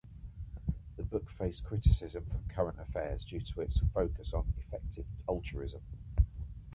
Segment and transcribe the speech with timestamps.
[0.97, 5.81] The book faced criticism from "Current Affairs" due to its focus on effective altruism.